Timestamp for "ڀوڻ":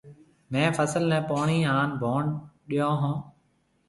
2.01-2.21